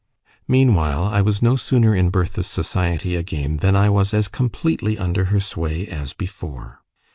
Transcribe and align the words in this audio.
Meanwhile, 0.47 1.03
I 1.03 1.21
was 1.21 1.43
no 1.43 1.55
sooner 1.55 1.93
in 1.93 2.09
Bertha's 2.09 2.47
society 2.47 3.15
again 3.15 3.57
than 3.57 3.75
I 3.75 3.89
was 3.91 4.15
as 4.15 4.27
completely 4.27 4.97
under 4.97 5.25
her 5.25 5.39
sway 5.39 5.85
as 5.85 6.13
before. 6.13 6.81